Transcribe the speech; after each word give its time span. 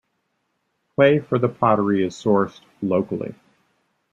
Clay 0.95 1.19
for 1.19 1.37
the 1.37 1.47
pottery 1.47 2.03
is 2.03 2.15
sourced 2.15 2.61
locally. 2.81 3.35